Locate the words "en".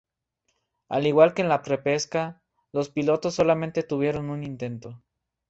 1.43-1.47